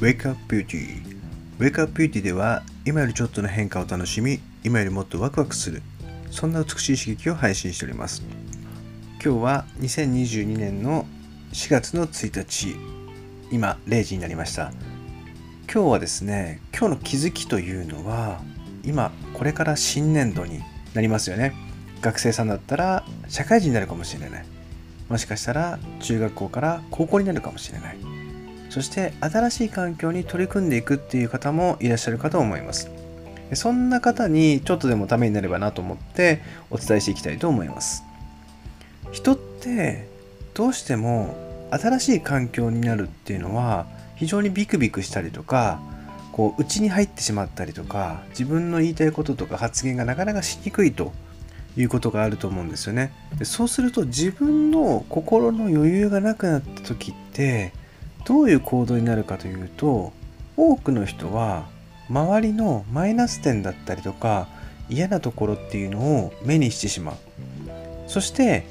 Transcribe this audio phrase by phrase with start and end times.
[0.00, 1.02] Wake Up Beauty
[1.58, 5.82] Wake Up Beauty では今よりちょっとの変化を楽しみ今よりもっとワクワクする
[6.30, 8.22] そんな美しい刺激を配信しております。
[9.22, 11.04] 今日は2022年の
[11.52, 12.76] 4月の1日。
[13.50, 14.72] 今0時になりました。
[15.70, 18.40] 今日はですね今日の気づきというのは
[18.82, 20.62] 今これから新年度に
[20.94, 21.52] なりますよね。
[22.00, 24.46] 学生さんだったら社会人になるかもしれない。
[25.10, 28.09] もしかしたら中学校から高校になるかもしれない。
[28.70, 32.90] そして新しい環境に取り組んでいくっていう方もいらっしゃるかと思います。
[33.54, 38.04] そんな方にちょっとでもためになればなと思ってお伝えしていきたいと思います。
[39.10, 40.08] 人って
[40.54, 41.34] どうしても
[41.70, 45.80] 新しい環境になるっていうのは非常にビクビクしたりとか
[46.32, 51.12] こう内に入ってしまったりとか自分の言いたいこととか発言がなかなかしにくいと
[51.76, 53.12] いうことがあると思うんですよね。
[53.38, 57.72] でそうすると自分の心の余裕がなくなった時って
[58.24, 60.12] どういう行動になるかというと
[60.56, 61.66] 多くの人は
[62.08, 64.48] 周りのマイナス点だったりとか
[64.88, 67.16] 嫌なところっていうのを目にしてしまう。
[68.08, 68.66] そして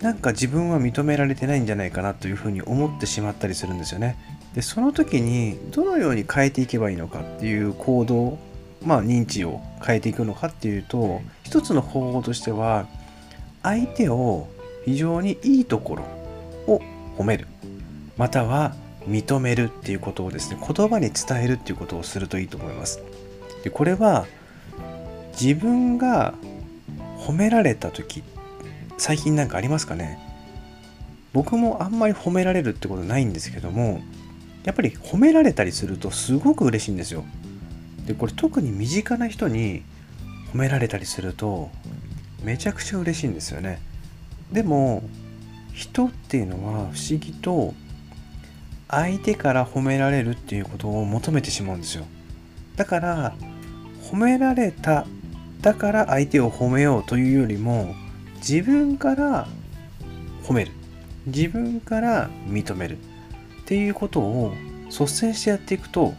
[0.00, 4.16] なんか自分は認められてないんじゃないかなというふうに思ってしまったりするんですよね。
[4.54, 8.38] でその時にどのように変えていけばいいのかっていう行動
[8.82, 12.86] まあ認知を変えていくのかっていうと一つの方法としては
[13.62, 14.48] 相手を
[14.86, 16.02] 非常にいいところ
[16.66, 16.80] を
[17.18, 17.46] 褒める。
[18.20, 18.74] または
[19.08, 23.02] 認めるっていうことをですね言葉に伝えるっていうことをするといいと思います。
[23.64, 24.26] でこれは
[25.40, 26.34] 自分が
[27.16, 28.22] 褒められた時
[28.98, 30.18] 最近なんかありますかね？
[31.32, 34.02] 僕もあんまり褒められるってことないんですけども
[34.64, 37.24] やっぱり褒められたりするとすごく嬉しいんですよ。
[38.04, 39.82] でこれ特に身近な人に
[40.52, 41.70] 褒められたりすると
[42.44, 43.80] めちゃくちゃ嬉しいんですよね。
[44.52, 45.02] でも
[45.72, 47.72] 人っていうのは不思議と
[48.90, 52.04] 相手から褒められるっていうことを求めてしまうんですよ。
[52.76, 53.34] だから
[54.02, 55.06] 褒められた
[55.60, 57.94] だから相手を褒めようというよりも
[58.36, 59.46] 自分から
[60.42, 60.72] 褒める。
[61.26, 62.98] 自分から認める。
[63.62, 64.52] っていうことを
[64.86, 66.14] 率先してやっていくと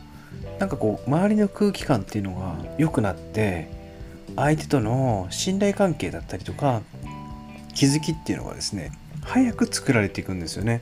[0.57, 3.69] なんかこう周りの空気感っていうのが良くなって
[4.38, 6.81] 相手との信頼関係だったりとか
[7.74, 8.91] 気づきっていうのがですね
[9.22, 10.81] 早く作られていくんですよね。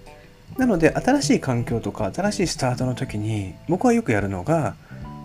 [0.58, 4.76] なので新しい環境とか新しいスタートの時に僕はよくやるのが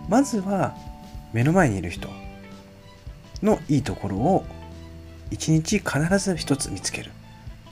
[0.08, 0.76] まずは
[1.32, 2.08] 目の前にいる人
[3.42, 4.44] のいいところを
[5.30, 7.10] 一日必ず一つ見つける。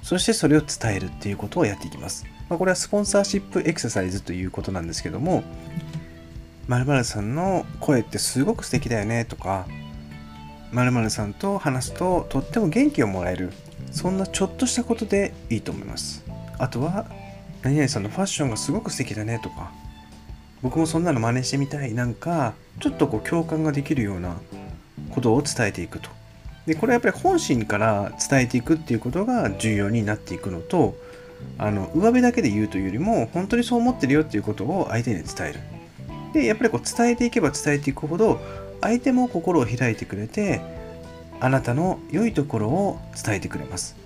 [0.03, 5.45] そしてそれを伝えるっていうことをやっていきます、まあ、これはスポンサーシップエクササイズということなんですけども
[6.67, 9.67] 〇〇さんの声ってすごく素敵だよねとか
[10.73, 13.53] 〇〇さんと話すととっても元気をもらえる。
[13.91, 16.25] そんなちょっとしたことでいいと思います。
[16.59, 17.07] あとは
[17.62, 19.71] 何々さんのファッションがすごく素敵だねとか
[20.62, 24.37] 僕もそんなの真似してみたいなんかちょっとこう共感ができるような
[25.11, 26.09] ことを伝えていくと。
[26.67, 30.95] でこれはやっぱり本心から伝えていくっていうことが重要になっていくのと
[31.59, 35.61] あの上辺だけで言うというよりも本当にそう思ってるよっていうことを相手に伝える。
[36.33, 38.41] でやっぱりこう伝えていけば伝えていくほど
[38.81, 40.61] 相手も心を開いてくれて
[41.41, 43.97] あなたの良いところを伝えてくれます。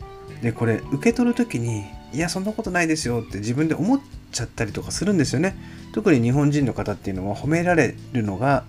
[0.42, 4.00] でこれ受け取る時にいやそんなことないですよって自分で思っ
[4.32, 5.56] ちゃったりとかするんですよね。
[5.92, 8.64] 特に日本人の方っていうのは褒められるのが、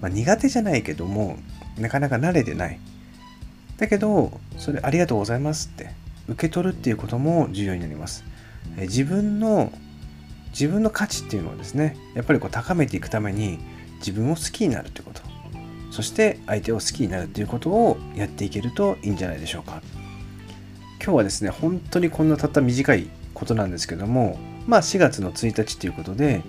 [0.00, 1.38] まあ、苦手じゃないけども
[1.78, 2.78] なかなか慣れてない。
[3.76, 5.90] だけどそれありがとうございますって
[6.28, 8.24] 受け取るっていうことも重要になります。
[8.78, 9.72] 自分の
[10.50, 13.58] 自分の価値っていうのをですねやっぱりこう高めていくために
[13.98, 15.22] 自分を好きになるということ。
[15.90, 19.80] そして相手を好きになるということをやっていけるといいんじゃないでしょうか。
[21.02, 26.42] 今日はですね本当にこんなたった短いことなんですけどもまあ4月の1日ということで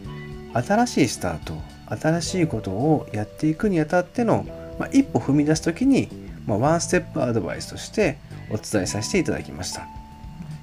[0.53, 1.53] 新しいスタート
[1.95, 4.45] 新しいことをやっていくにあたっての、
[4.79, 6.09] まあ、一歩踏み出す時に、
[6.47, 8.17] まあ、ワンステップアドバイスとして
[8.49, 9.87] お伝えさせていただきました。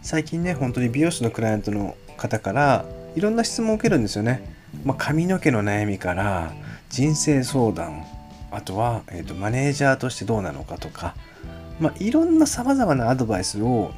[0.02, 4.42] 最近ね本当に美容師のクライアントの方からいろんな質問を受けるんですよね、
[4.84, 6.52] まあ、髪の毛の悩みから
[6.90, 8.04] 人生相談
[8.52, 11.14] あとは、えーと、マネージャーとしてどうなのかとか、
[11.82, 13.90] まあ、いろんなさまざまなアドバイスを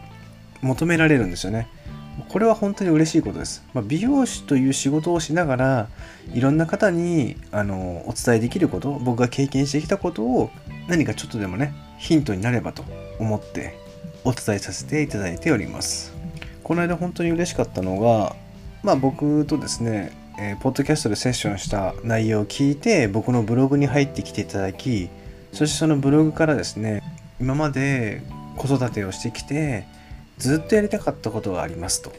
[0.63, 1.69] 求められるんですよね。
[2.31, 3.63] これは本当に嬉しいことです。
[3.75, 5.89] まあ、美容師という仕事をしながら
[6.33, 10.51] いろんな方にあのお伝えできること僕が経験してきたことを
[10.89, 12.85] 何かちょっとでもねヒントになればと
[13.19, 13.79] 思って
[14.25, 16.15] お伝えさせていただいております。
[16.63, 18.35] この間本当に嬉しかったのが
[18.83, 25.11] まあ僕とですね、えー、ポッドキャストでセッションした内容を聞いて僕のブログに入ってきていただき
[25.53, 27.03] そしてそのブログからですね
[27.44, 28.23] 今まで
[28.56, 29.87] 子育てをしてきて
[30.38, 32.11] ずっとやりたかったことがありますと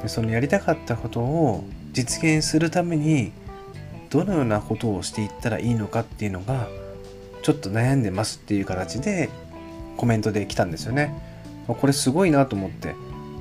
[0.00, 3.32] でそのやりたかったことを実現するために
[4.08, 6.66] どのようなことをしていったらいいのかっていうのが
[7.42, 9.28] ちょっと悩んでますっていう形で
[9.98, 11.14] コメントで来たんですよね。
[11.68, 12.94] これすごいなと思って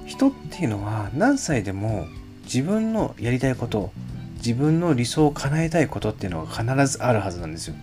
[0.06, 2.06] 人っていうのは何歳でも
[2.44, 3.94] 自分のやりたいこと
[4.36, 7.76] 自分の理想を叶えたいことっていうのが必ずあるはずなんですよ。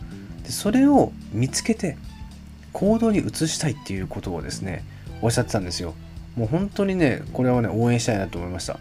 [0.42, 1.96] でそれを見つけて
[2.72, 4.84] 行動に移したいっていうことをですね
[5.22, 5.94] おっしゃってたんですよ。
[6.36, 8.78] もう本当にねこれはね応援したいなと思いました。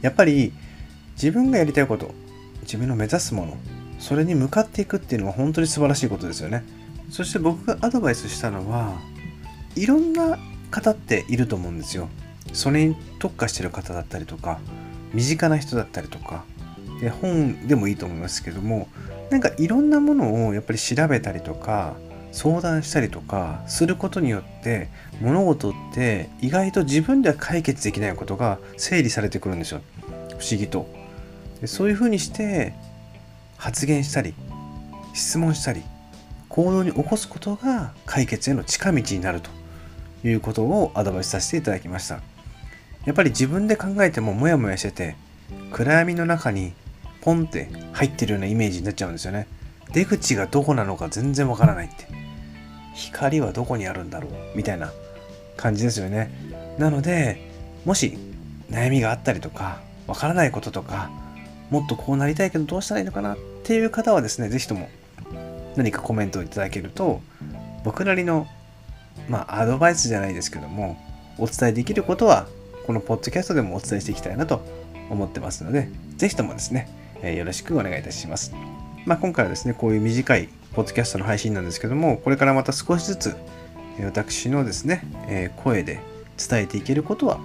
[0.00, 0.52] やっぱり
[1.14, 2.12] 自分がやりたいこと
[2.62, 3.56] 自分の目指すもの
[3.98, 6.64] それに向かっていくっていうのは本当に素晴らしいことですよね。
[7.10, 8.96] そして僕がアドバイスしたのは
[9.76, 10.38] いろんな
[10.70, 12.08] 方っていると思うんですよ。
[12.52, 14.60] それに特化してる方だったりとか
[15.12, 16.44] 身近な人だったりとか
[17.00, 18.88] で本でもいいと思いますけども
[19.30, 21.96] なんかいろんなものをやっぱり調べたりとか
[22.38, 24.86] 相談したりとかすることによって
[25.20, 29.80] 物事って意外と自分では解決できないことが整理されてくるんですよ。
[30.38, 30.88] 不思議と。
[31.60, 32.74] でそういうふうにして
[33.56, 34.34] 発言したり
[35.14, 35.82] 質問したり
[36.48, 39.50] 行動に起こすことが解決への近道になると
[40.22, 42.20] いうことをアドバイスさせていただきました。
[43.04, 45.16] やっぱり自分で考えてもモヤモヤしてて
[45.72, 46.72] 暗闇の中に
[47.20, 49.48] ポンって入ってるようなイメージになっちゃうんですよね。
[49.92, 52.27] 出口がどこなのか全然わからないって。
[52.98, 54.92] 光はどこにあるんだろうみたいな
[55.56, 56.30] 感じですよね
[56.78, 57.38] なので
[57.84, 58.18] もし
[58.70, 61.10] 悩みがあったりとかわからないこととか
[61.70, 64.88] もっとこうなりたいけどどうしたらいいのかなっていう方はですね是非とも
[65.76, 67.20] 何かコメントをいただけると
[67.84, 68.46] 僕なりの
[69.28, 70.98] まあアドバイスじゃないですけども
[71.38, 72.48] お伝えできることは
[72.86, 74.60] このポッドキャストでもお伝えしていきたいなと
[75.10, 76.88] 思ってますので是非ともですね、
[77.22, 78.52] えよろしくお願いいたします。
[79.08, 83.36] まあ、今回はですねこういう短いポッドキャストの配信なんですけどもこれからまた少しずつ
[84.04, 85.98] 私のですね、え声で
[86.36, 87.40] 伝えていけることは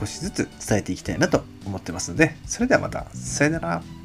[0.00, 4.01] 少しずつ伝えていきたいなと思ってますのでそれではまたさよなら。